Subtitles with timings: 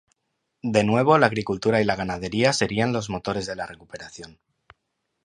[0.63, 4.39] De nuevo, la agricultura y la ganadería serían los motores de la recuperación.